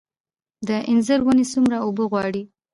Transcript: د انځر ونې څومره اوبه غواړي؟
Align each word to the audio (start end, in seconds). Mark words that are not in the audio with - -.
د 0.67 0.69
انځر 0.91 1.19
ونې 1.23 1.45
څومره 1.53 1.77
اوبه 1.85 2.03
غواړي؟ 2.11 2.43